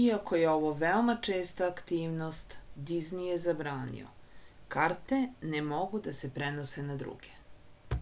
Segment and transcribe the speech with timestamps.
[0.00, 2.58] iako je ovo veoma česta aktivnost
[2.92, 4.12] dizni je zabranio
[4.76, 5.24] karte
[5.56, 8.00] ne mogu da se prenose na druge